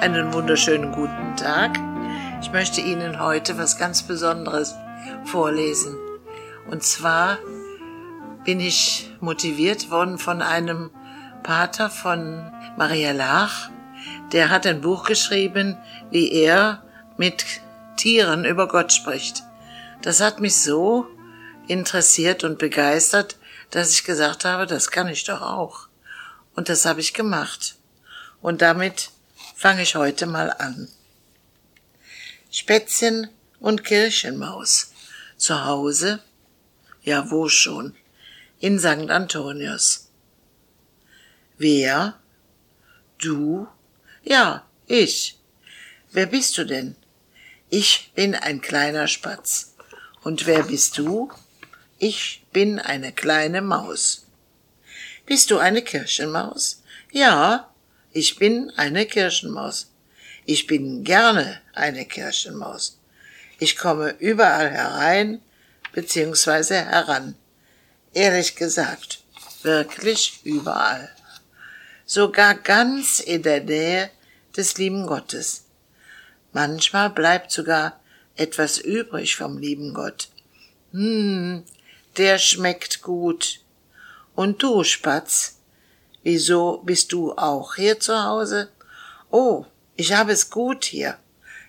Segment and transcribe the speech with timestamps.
[0.00, 1.78] Einen wunderschönen guten Tag.
[2.40, 4.74] Ich möchte Ihnen heute was ganz Besonderes
[5.26, 5.94] vorlesen.
[6.70, 7.36] Und zwar
[8.42, 10.88] bin ich motiviert worden von einem
[11.42, 13.68] Pater von Maria Lach.
[14.32, 15.76] Der hat ein Buch geschrieben,
[16.10, 16.82] wie er
[17.18, 17.44] mit
[17.98, 19.42] Tieren über Gott spricht.
[20.00, 21.08] Das hat mich so
[21.68, 23.36] interessiert und begeistert,
[23.70, 25.88] dass ich gesagt habe, das kann ich doch auch.
[26.56, 27.76] Und das habe ich gemacht.
[28.40, 29.10] Und damit
[29.60, 30.88] fange ich heute mal an.
[32.50, 34.92] Spätzchen und Kirchenmaus.
[35.36, 36.22] Zu Hause?
[37.02, 37.94] Ja, wo schon?
[38.58, 39.10] In St.
[39.10, 40.08] Antonius.
[41.58, 42.18] Wer?
[43.18, 43.68] Du?
[44.22, 45.38] Ja, ich.
[46.10, 46.96] Wer bist du denn?
[47.68, 49.74] Ich bin ein kleiner Spatz.
[50.22, 51.30] Und wer bist du?
[51.98, 54.24] Ich bin eine kleine Maus.
[55.26, 56.82] Bist du eine Kirchenmaus?
[57.12, 57.69] Ja,
[58.12, 59.92] ich bin eine Kirchenmaus.
[60.44, 62.98] Ich bin gerne eine Kirchenmaus.
[63.58, 65.40] Ich komme überall herein
[65.92, 66.74] bzw.
[66.74, 67.36] heran.
[68.12, 69.22] Ehrlich gesagt,
[69.62, 71.10] wirklich überall.
[72.04, 74.10] Sogar ganz in der Nähe
[74.56, 75.64] des lieben Gottes.
[76.52, 78.00] Manchmal bleibt sogar
[78.34, 80.28] etwas übrig vom lieben Gott.
[80.92, 81.62] Hm,
[82.16, 83.60] der schmeckt gut.
[84.34, 85.59] Und du, Spatz,
[86.22, 88.70] Wieso bist du auch hier zu Hause?
[89.30, 89.64] Oh,
[89.96, 91.16] ich habe es gut hier.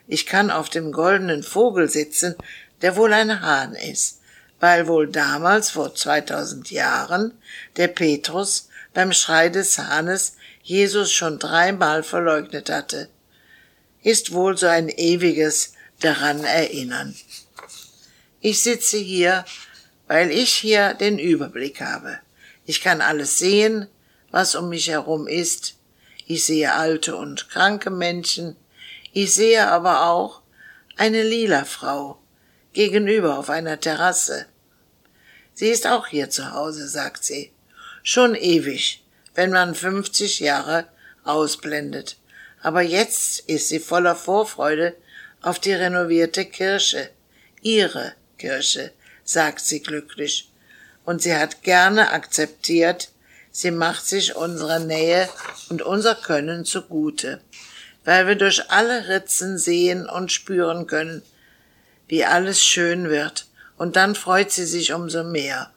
[0.07, 2.35] Ich kann auf dem goldenen Vogel sitzen,
[2.81, 4.19] der wohl ein Hahn ist,
[4.59, 7.33] weil wohl damals vor 2000 Jahren
[7.77, 13.09] der Petrus beim Schrei des Hahnes Jesus schon dreimal verleugnet hatte.
[14.03, 17.15] Ist wohl so ein ewiges daran erinnern.
[18.41, 19.45] Ich sitze hier,
[20.07, 22.19] weil ich hier den Überblick habe.
[22.65, 23.87] Ich kann alles sehen,
[24.31, 25.75] was um mich herum ist.
[26.25, 28.55] Ich sehe alte und kranke Menschen.
[29.13, 30.41] Ich sehe aber auch
[30.97, 32.21] eine lila Frau
[32.73, 34.45] gegenüber auf einer Terrasse.
[35.53, 37.51] Sie ist auch hier zu Hause, sagt sie.
[38.03, 39.03] Schon ewig,
[39.35, 40.87] wenn man 50 Jahre
[41.23, 42.17] ausblendet.
[42.61, 44.95] Aber jetzt ist sie voller Vorfreude
[45.41, 47.09] auf die renovierte Kirche.
[47.61, 48.91] Ihre Kirche,
[49.23, 50.49] sagt sie glücklich.
[51.03, 53.09] Und sie hat gerne akzeptiert,
[53.51, 55.29] Sie macht sich unserer Nähe
[55.69, 57.41] und unser Können zugute,
[58.05, 61.21] weil wir durch alle Ritzen sehen und spüren können,
[62.07, 63.47] wie alles schön wird,
[63.77, 65.71] und dann freut sie sich umso mehr.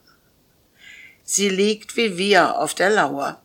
[1.25, 3.41] Sie liegt wie wir auf der Lauer,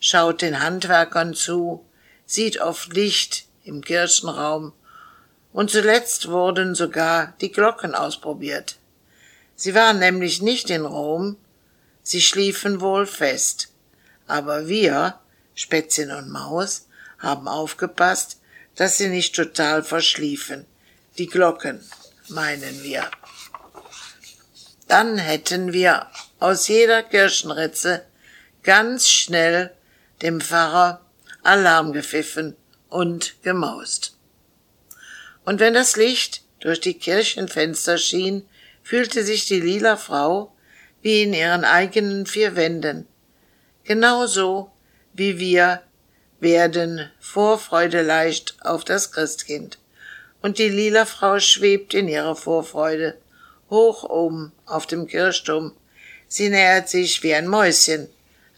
[0.00, 1.84] schaut den Handwerkern zu,
[2.26, 4.72] sieht oft Licht im Kirchenraum,
[5.52, 8.78] und zuletzt wurden sogar die Glocken ausprobiert.
[9.54, 11.36] Sie waren nämlich nicht in Rom,
[12.04, 13.72] Sie schliefen wohl fest.
[14.28, 15.18] Aber wir,
[15.54, 16.86] Spätzchen und Maus,
[17.18, 18.40] haben aufgepasst,
[18.76, 20.66] dass sie nicht total verschliefen.
[21.18, 21.80] Die Glocken,
[22.28, 23.10] meinen wir.
[24.86, 26.06] Dann hätten wir
[26.38, 28.04] aus jeder Kirchenritze
[28.62, 29.74] ganz schnell
[30.22, 31.00] dem Pfarrer
[31.42, 32.56] Alarm gepfiffen
[32.88, 34.16] und gemaust.
[35.44, 38.46] Und wenn das Licht durch die Kirchenfenster schien,
[38.82, 40.53] fühlte sich die lila Frau
[41.04, 43.06] wie in ihren eigenen vier Wänden.
[43.84, 44.70] Genauso
[45.12, 45.82] wie wir
[46.40, 49.78] werden Vorfreude leicht auf das Christkind.
[50.40, 53.18] Und die lila Frau schwebt in ihrer Vorfreude
[53.68, 55.72] hoch oben auf dem Kirchturm.
[56.26, 58.08] Sie nähert sich wie ein Mäuschen,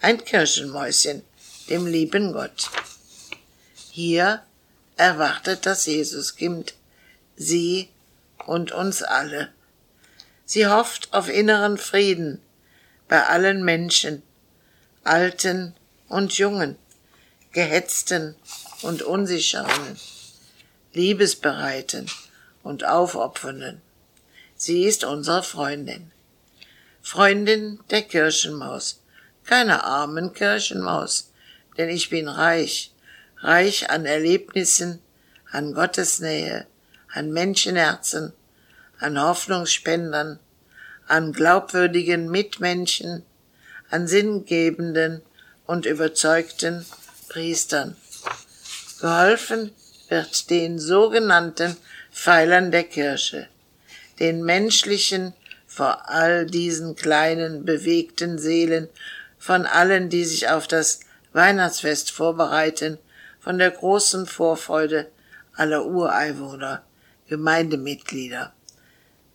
[0.01, 1.23] ein Kirchenmäuschen,
[1.69, 2.71] dem lieben Gott.
[3.91, 4.41] Hier
[4.97, 6.75] erwartet das Jesuskind
[7.35, 7.89] sie
[8.47, 9.49] und uns alle.
[10.49, 12.41] Sie hofft auf inneren Frieden
[13.09, 14.23] bei allen Menschen,
[15.03, 15.75] Alten
[16.09, 16.77] und Jungen,
[17.51, 18.37] Gehetzten
[18.83, 19.97] und Unsicheren,
[20.93, 22.07] Liebesbereiten
[22.63, 23.83] und Aufopfernden.
[24.55, 26.13] Sie ist unsere Freundin.
[27.03, 29.01] Freundin der Kirchenmaus,
[29.45, 31.33] keine armen Kirchenmaus,
[31.77, 32.93] denn ich bin reich,
[33.39, 35.01] reich an Erlebnissen,
[35.51, 36.67] an Gottesnähe,
[37.13, 38.33] an Menschenherzen,
[38.99, 40.39] an Hoffnungsspendern,
[41.07, 43.25] an glaubwürdigen Mitmenschen,
[43.91, 45.23] an sinngebenden
[45.67, 46.85] und überzeugten
[47.29, 47.97] Priestern.
[49.01, 49.73] Geholfen
[50.09, 51.77] wird den sogenannten
[52.11, 53.49] Pfeilern der Kirche,
[54.19, 55.35] den menschlichen,
[55.67, 58.89] vor all diesen kleinen, bewegten Seelen,
[59.39, 61.01] von allen, die sich auf das
[61.35, 62.99] Weihnachtsfest vorbereiten,
[63.41, 65.11] von der großen Vorfreude
[65.55, 66.83] aller Ureinwohner,
[67.29, 68.56] Gemeindemitglieder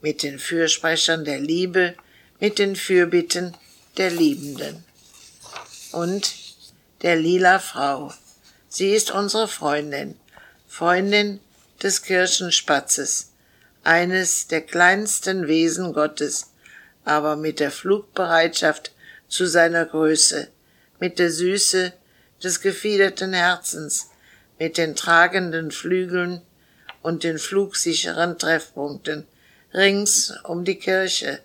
[0.01, 1.95] mit den Fürsprechern der Liebe,
[2.39, 3.55] mit den Fürbitten
[3.97, 4.83] der Liebenden.
[5.91, 6.33] Und
[7.01, 8.13] der lila Frau.
[8.69, 10.15] Sie ist unsere Freundin,
[10.67, 11.39] Freundin
[11.81, 13.31] des Kirchenspatzes,
[13.83, 16.51] eines der kleinsten Wesen Gottes,
[17.03, 18.91] aber mit der Flugbereitschaft
[19.27, 20.49] zu seiner Größe,
[20.99, 21.93] mit der Süße
[22.43, 24.09] des gefiederten Herzens,
[24.59, 26.41] mit den tragenden Flügeln
[27.01, 29.25] und den flugsicheren Treffpunkten
[29.73, 31.41] rings um die Kirche,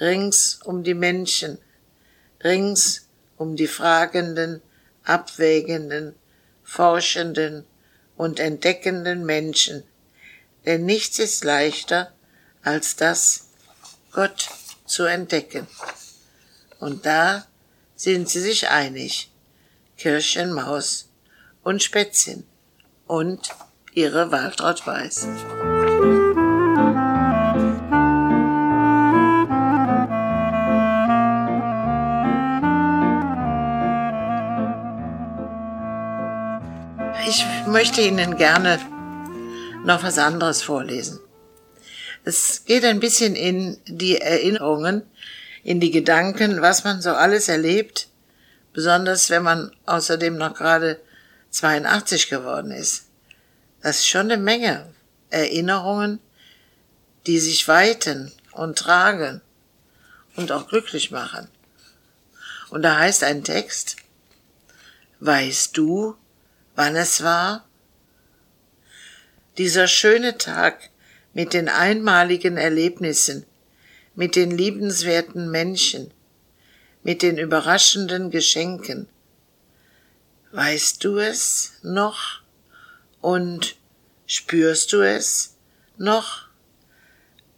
[0.00, 1.58] rings um die Menschen,
[2.42, 4.62] rings um die fragenden,
[5.04, 6.14] abwägenden,
[6.62, 7.64] forschenden
[8.16, 9.84] und entdeckenden Menschen,
[10.64, 12.12] denn nichts ist leichter
[12.62, 13.48] als das,
[14.12, 14.48] Gott
[14.86, 15.66] zu entdecken.
[16.78, 17.46] Und da
[17.96, 19.30] sind sie sich einig,
[19.98, 21.08] Kirchenmaus
[21.62, 22.46] und Spätzchen
[23.06, 23.50] und
[23.92, 25.26] ihre Waltraud Weiß.
[37.74, 38.78] Möchte Ihnen gerne
[39.84, 41.18] noch was anderes vorlesen.
[42.22, 45.02] Es geht ein bisschen in die Erinnerungen,
[45.64, 48.06] in die Gedanken, was man so alles erlebt,
[48.72, 51.00] besonders wenn man außerdem noch gerade
[51.50, 53.06] 82 geworden ist.
[53.82, 54.94] Das ist schon eine Menge
[55.30, 56.20] Erinnerungen,
[57.26, 59.40] die sich weiten und tragen
[60.36, 61.48] und auch glücklich machen.
[62.70, 63.96] Und da heißt ein Text,
[65.18, 66.16] weißt du,
[66.74, 67.66] wann es war?
[69.58, 70.90] Dieser schöne Tag
[71.32, 73.46] mit den einmaligen Erlebnissen,
[74.14, 76.12] mit den liebenswerten Menschen,
[77.02, 79.08] mit den überraschenden Geschenken.
[80.52, 82.40] Weißt du es noch?
[83.20, 83.76] Und
[84.26, 85.56] spürst du es
[85.96, 86.48] noch?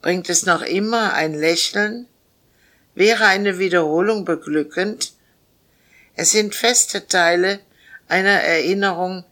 [0.01, 2.07] Bringt es noch immer ein Lächeln?
[2.95, 5.13] Wäre eine Wiederholung beglückend?
[6.15, 7.61] Es sind feste Teile
[8.09, 9.25] einer Erinnerung,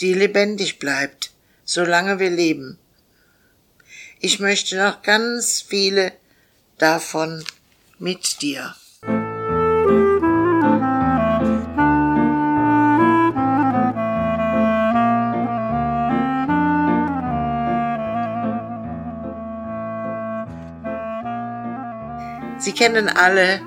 [0.00, 1.30] die lebendig bleibt,
[1.64, 2.78] solange wir leben.
[4.20, 6.12] Ich möchte noch ganz viele
[6.78, 7.44] davon
[7.98, 8.74] mit dir.
[22.58, 23.62] Sie kennen alle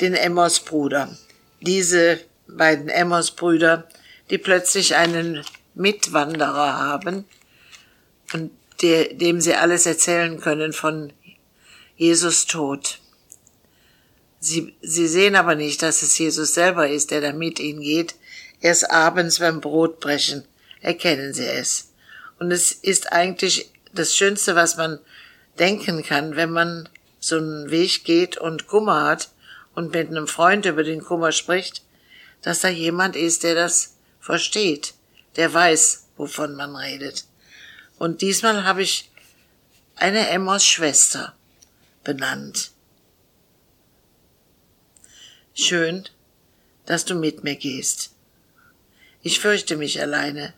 [0.00, 1.16] den Emmers-Bruder.
[1.60, 2.18] Diese
[2.56, 3.88] beiden Emmers-Brüder,
[4.30, 5.44] die plötzlich einen
[5.74, 7.24] Mitwanderer haben
[8.32, 8.50] und
[8.82, 11.12] der, dem sie alles erzählen können von
[11.96, 12.98] Jesus Tod.
[14.40, 18.16] Sie, sie sehen aber nicht, dass es Jesus selber ist, der da mit ihnen geht.
[18.60, 20.44] Erst abends beim Brotbrechen
[20.80, 21.92] erkennen sie es.
[22.40, 24.98] Und es ist eigentlich das Schönste, was man
[25.58, 26.88] denken kann, wenn man
[27.20, 29.28] so einen Weg geht und Kummer hat
[29.74, 31.82] und mit einem Freund über den Kummer spricht,
[32.42, 34.94] dass da jemand ist, der das versteht,
[35.36, 37.24] der weiß, wovon man redet.
[37.98, 39.10] Und diesmal habe ich
[39.94, 41.34] eine Emmers Schwester
[42.04, 42.72] benannt.
[45.54, 46.08] Schön,
[46.86, 48.10] dass du mit mir gehst.
[49.22, 50.52] Ich fürchte mich alleine,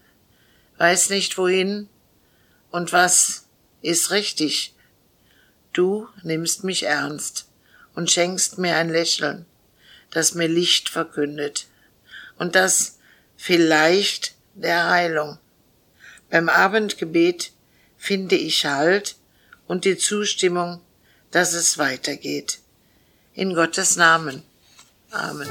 [0.78, 1.88] weiß nicht wohin
[2.70, 3.46] und was
[3.82, 4.74] ist richtig.
[5.74, 7.46] Du nimmst mich ernst
[7.94, 9.44] und schenkst mir ein Lächeln,
[10.10, 11.66] das mir Licht verkündet
[12.38, 12.98] und das
[13.36, 15.38] vielleicht der Heilung.
[16.30, 17.52] Beim Abendgebet
[17.96, 19.16] finde ich Halt
[19.66, 20.80] und die Zustimmung,
[21.30, 22.58] dass es weitergeht.
[23.34, 24.42] In Gottes Namen.
[25.10, 25.48] Amen.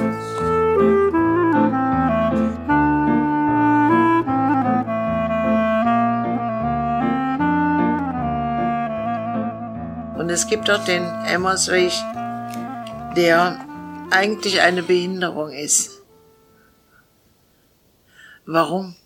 [10.18, 11.92] Und es gibt auch den Emmersweg,
[13.16, 13.66] der
[14.10, 15.93] eigentlich eine Behinderung ist.
[18.46, 18.98] Warum?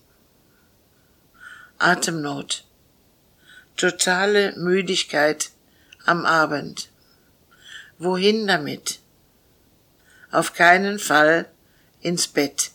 [1.77, 2.65] Atemnot,
[3.75, 5.51] totale Müdigkeit
[6.06, 6.89] am Abend.
[8.00, 9.00] Wohin damit?
[10.32, 11.48] Auf keinen Fall
[12.01, 12.72] ins Bett.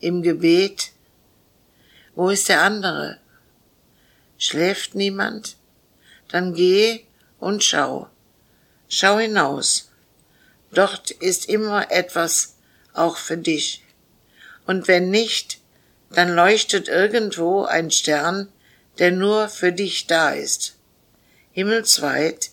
[0.00, 0.90] Im Gebet.
[2.16, 3.20] Wo ist der andere?
[4.38, 5.56] Schläft niemand?
[6.26, 7.04] Dann geh
[7.38, 8.10] und schau.
[8.88, 9.92] Schau hinaus.
[10.72, 12.56] Dort ist immer etwas
[12.92, 13.84] auch für dich.
[14.68, 15.60] Und wenn nicht,
[16.10, 18.52] dann leuchtet irgendwo ein Stern,
[18.98, 20.76] der nur für dich da ist.
[21.52, 22.50] Himmelsweit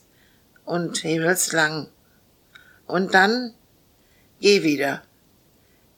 [0.63, 1.89] und himmelslang.
[2.87, 3.53] Und dann
[4.39, 5.03] geh wieder,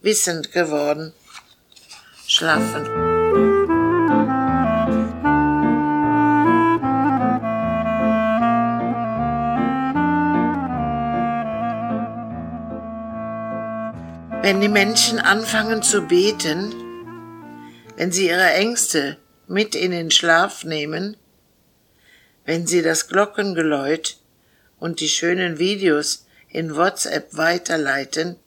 [0.02, 1.14] wissend geworden,
[2.26, 3.67] schlafen.
[14.48, 16.74] Wenn die Menschen anfangen zu beten,
[17.98, 21.18] wenn Sie Ihre Ängste mit in den Schlaf nehmen,
[22.46, 24.16] wenn Sie das Glockengeläut
[24.80, 28.38] und die schönen Videos in WhatsApp weiterleiten,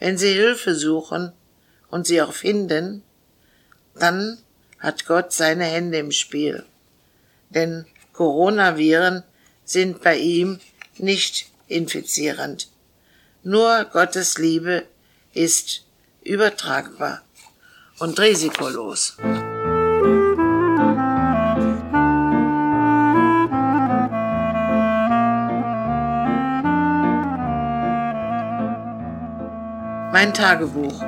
[0.00, 1.34] wenn Sie Hilfe suchen
[1.88, 3.04] und sie auch finden,
[3.94, 4.38] dann
[4.80, 6.64] hat Gott seine Hände im Spiel.
[7.50, 9.22] Denn Coronaviren
[9.64, 10.58] sind bei ihm
[10.98, 12.66] nicht infizierend.
[13.42, 14.86] Nur Gottes Liebe
[15.32, 15.86] ist
[16.22, 17.22] übertragbar
[17.98, 19.16] und risikolos.
[30.12, 31.02] Mein Tagebuch.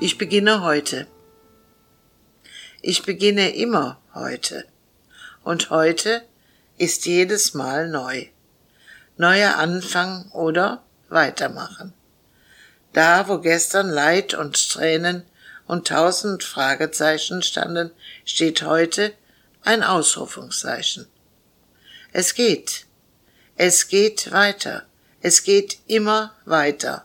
[0.00, 1.06] Ich beginne heute.
[2.80, 4.64] Ich beginne immer heute.
[5.44, 6.22] Und heute
[6.78, 8.28] ist jedes Mal neu.
[9.16, 11.92] Neuer Anfang oder weitermachen.
[12.92, 15.24] Da, wo gestern Leid und Tränen
[15.66, 17.90] und tausend Fragezeichen standen,
[18.24, 19.12] steht heute
[19.62, 21.06] ein Ausrufungszeichen.
[22.12, 22.86] Es geht.
[23.56, 24.84] Es geht weiter.
[25.20, 27.04] Es geht immer weiter.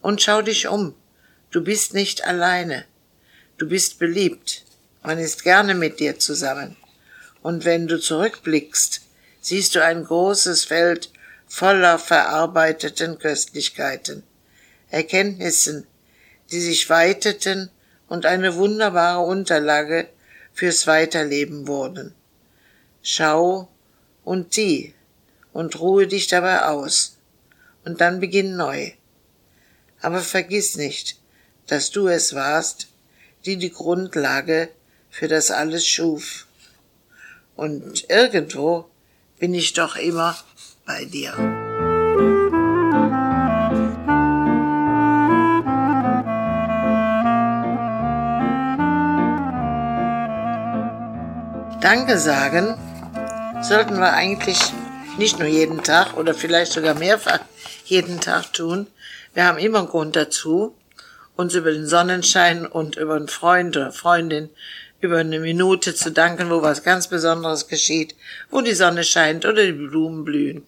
[0.00, 0.94] Und schau dich um.
[1.50, 2.84] Du bist nicht alleine.
[3.56, 4.64] Du bist beliebt.
[5.02, 6.76] Man ist gerne mit dir zusammen.
[7.42, 9.02] Und wenn du zurückblickst,
[9.40, 11.10] siehst du ein großes Feld
[11.54, 14.22] voller verarbeiteten Köstlichkeiten,
[14.88, 15.86] Erkenntnissen,
[16.50, 17.70] die sich weiteten
[18.08, 20.08] und eine wunderbare Unterlage
[20.54, 22.14] fürs Weiterleben wurden.
[23.02, 23.68] Schau
[24.24, 24.94] und sieh
[25.52, 27.18] und ruhe dich dabei aus
[27.84, 28.92] und dann beginn neu.
[30.00, 31.20] Aber vergiss nicht,
[31.66, 32.88] dass du es warst,
[33.44, 34.70] die die Grundlage
[35.10, 36.46] für das alles schuf.
[37.56, 38.88] Und irgendwo
[39.38, 40.34] bin ich doch immer
[40.86, 41.32] bei dir.
[51.80, 52.78] Danke sagen
[53.60, 54.58] sollten wir eigentlich
[55.18, 57.40] nicht nur jeden Tag oder vielleicht sogar mehrfach
[57.84, 58.86] jeden Tag tun.
[59.34, 60.74] Wir haben immer einen Grund dazu,
[61.36, 64.50] uns über den Sonnenschein und über einen Freund oder Freundin
[65.00, 68.14] über eine Minute zu danken, wo was ganz Besonderes geschieht,
[68.50, 70.64] wo die Sonne scheint oder die Blumen blühen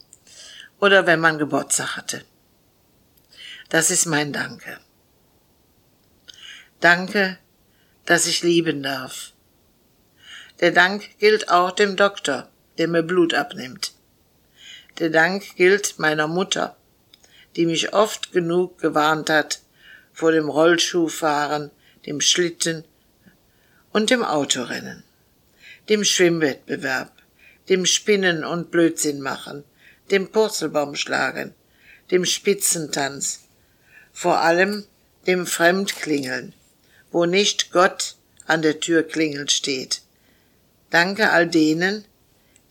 [0.80, 2.24] oder wenn man Geburtstag hatte.
[3.68, 4.78] Das ist mein Danke.
[6.80, 7.38] Danke,
[8.04, 9.32] dass ich lieben darf.
[10.60, 13.92] Der Dank gilt auch dem Doktor, der mir Blut abnimmt.
[14.98, 16.76] Der Dank gilt meiner Mutter,
[17.56, 19.60] die mich oft genug gewarnt hat
[20.12, 21.70] vor dem Rollschuhfahren,
[22.06, 22.84] dem Schlitten
[23.92, 25.02] und dem Autorennen,
[25.88, 27.12] dem Schwimmwettbewerb,
[27.68, 29.64] dem Spinnen und Blödsinn machen,
[30.10, 31.54] dem Purzelbaumschlagen,
[32.10, 33.40] dem Spitzentanz,
[34.12, 34.84] vor allem
[35.26, 36.52] dem Fremdklingeln,
[37.10, 40.02] wo nicht Gott an der Tür klingelt steht.
[40.90, 42.04] Danke all denen,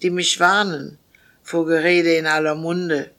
[0.01, 0.99] die mich warnen
[1.41, 3.11] vor Gerede in aller Munde,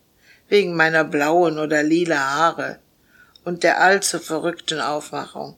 [0.49, 2.79] wegen meiner blauen oder lila Haare
[3.45, 5.57] und der allzu verrückten Aufmachung,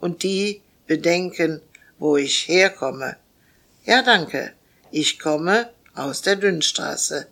[0.00, 1.62] und die bedenken,
[1.98, 3.16] wo ich herkomme.
[3.84, 4.52] Ja, danke,
[4.90, 7.28] ich komme aus der Dünnstraße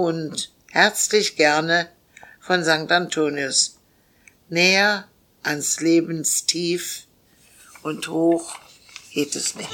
[0.00, 1.86] und herzlich gerne
[2.40, 2.90] von St.
[2.90, 3.76] Antonius,
[4.48, 5.04] näher
[5.42, 7.04] ans Lebenstief
[7.82, 8.56] und hoch
[9.12, 9.70] geht es nicht.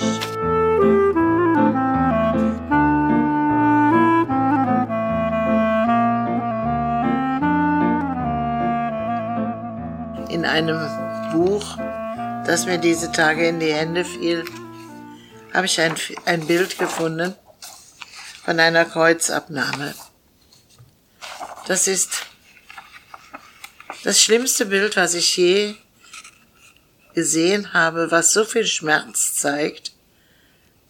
[10.29, 10.77] in einem
[11.33, 11.79] Buch,
[12.47, 14.45] das mir diese Tage in die Hände fiel,
[15.55, 17.35] habe ich ein, ein Bild gefunden
[18.45, 19.95] von einer Kreuzabnahme.
[21.67, 22.23] Das ist
[24.05, 25.75] das schlimmste Bild, was ich je
[27.13, 29.93] gesehen habe, was so viel Schmerz zeigt,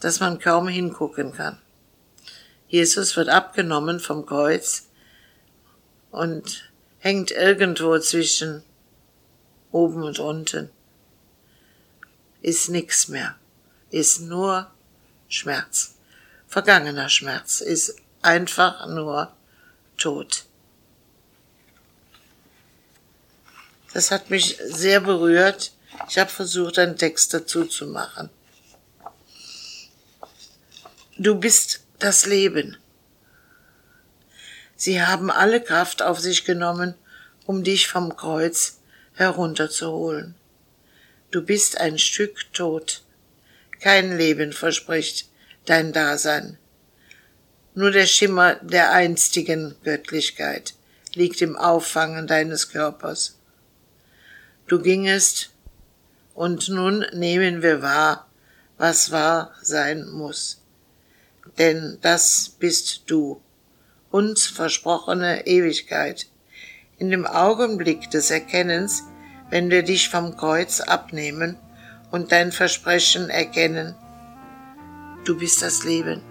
[0.00, 1.58] dass man kaum hingucken kann.
[2.68, 4.88] Jesus wird abgenommen vom Kreuz
[6.10, 8.62] und hängt irgendwo zwischen
[9.72, 10.68] oben und unten,
[12.42, 13.36] ist nix mehr,
[13.90, 14.70] ist nur
[15.28, 15.94] Schmerz.
[16.48, 19.32] Vergangener Schmerz ist einfach nur
[19.96, 20.44] Tod.
[23.96, 25.72] Das hat mich sehr berührt.
[26.06, 28.28] Ich habe versucht, einen Text dazu zu machen.
[31.16, 32.76] Du bist das Leben.
[34.76, 36.94] Sie haben alle Kraft auf sich genommen,
[37.46, 38.80] um dich vom Kreuz
[39.14, 40.34] herunterzuholen.
[41.30, 43.02] Du bist ein Stück tot.
[43.80, 45.30] Kein Leben verspricht
[45.64, 46.58] dein Dasein.
[47.74, 50.74] Nur der Schimmer der einstigen Göttlichkeit
[51.14, 53.35] liegt im Auffangen deines Körpers.
[54.66, 55.50] Du gingest,
[56.34, 58.26] und nun nehmen wir wahr,
[58.78, 60.60] was wahr sein muss.
[61.56, 63.40] Denn das bist du,
[64.10, 66.26] uns versprochene Ewigkeit.
[66.98, 69.04] In dem Augenblick des Erkennens,
[69.50, 71.56] wenn wir dich vom Kreuz abnehmen
[72.10, 73.94] und dein Versprechen erkennen,
[75.24, 76.22] du bist das Leben